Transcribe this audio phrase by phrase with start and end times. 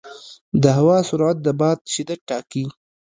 [0.63, 2.65] د هوا سرعت د باد شدت ټاکي.